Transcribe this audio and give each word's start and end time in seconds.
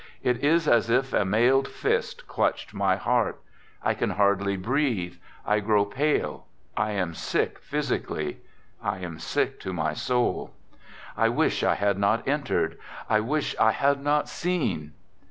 It 0.23 0.43
is 0.43 0.67
as 0.67 0.89
if 0.89 1.13
a 1.13 1.23
mailed 1.25 1.67
fist 1.67 2.27
clutched 2.27 2.73
my 2.73 2.95
heart; 2.95 3.39
I 3.83 3.93
can 3.93 4.09
hardly 4.09 4.57
breathe; 4.57 5.17
I 5.45 5.59
grow 5.59 5.85
pale; 5.85 6.47
I 6.75 6.93
am 6.93 7.13
sick 7.13 7.59
physically; 7.59 8.37
I 8.81 8.97
am 8.97 9.19
sick 9.19 9.59
to 9.59 9.73
my 9.73 9.93
soul. 9.93 10.55
I 11.15 11.29
wish 11.29 11.61
I 11.63 11.75
had 11.75 11.99
not 11.99 12.27
entered. 12.27 12.79
I 13.07 13.19
wish 13.19 13.55
I 13.59 13.73
had 13.73 14.01
not 14.03 14.27
seen. 14.27 14.93